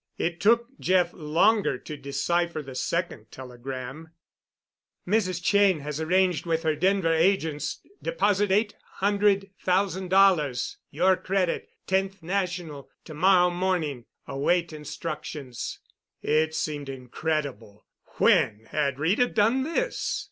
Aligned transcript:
It 0.17 0.41
took 0.41 0.65
Jeff 0.79 1.13
longer 1.13 1.77
to 1.77 1.95
decipher 1.95 2.63
the 2.63 2.73
second 2.73 3.27
telegram: 3.31 4.09
"Mrs. 5.07 5.43
Cheyne 5.45 5.81
has 5.81 6.01
arranged 6.01 6.43
with 6.47 6.63
her 6.63 6.75
Denver 6.75 7.13
agents—deposit 7.13 8.51
eight 8.51 8.73
hundred 8.93 9.51
thousand 9.61 10.09
dollars 10.09 10.77
your 10.89 11.15
credit 11.17 11.69
Tenth 11.85 12.23
National 12.23 12.89
to 13.05 13.13
morrow 13.13 13.51
morning. 13.51 14.05
Await 14.25 14.73
instructions." 14.73 15.77
It 16.23 16.55
seemed 16.55 16.89
incredible. 16.89 17.85
When 18.15 18.65
had 18.71 18.97
Rita 18.97 19.27
done 19.27 19.61
this? 19.61 20.19